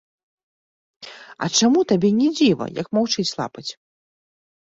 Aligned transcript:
А 1.45 1.49
чаму 1.59 1.79
табе 1.91 2.09
не 2.21 2.29
дзіва, 2.39 2.65
як 2.79 2.87
маўчыць 2.99 3.29
лапаць? 3.43 3.67